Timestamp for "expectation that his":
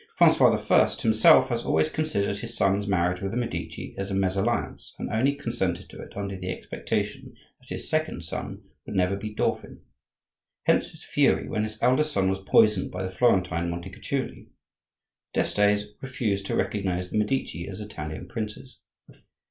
6.49-7.87